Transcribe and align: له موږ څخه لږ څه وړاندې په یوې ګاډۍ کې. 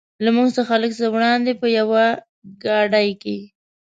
له 0.23 0.29
موږ 0.35 0.47
څخه 0.57 0.73
لږ 0.81 0.91
څه 0.99 1.05
وړاندې 1.15 1.51
په 1.61 1.67
یوې 1.77 2.07
ګاډۍ 2.63 3.09
کې. 3.21 3.37